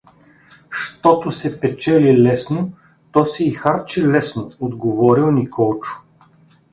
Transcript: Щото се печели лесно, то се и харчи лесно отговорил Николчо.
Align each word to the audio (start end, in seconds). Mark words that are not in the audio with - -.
Щото 0.69 1.31
се 1.31 1.51
печели 1.59 2.13
лесно, 2.21 2.73
то 3.11 3.25
се 3.25 3.45
и 3.47 3.51
харчи 3.51 4.07
лесно 4.07 4.51
отговорил 4.59 5.31
Николчо. 5.31 6.01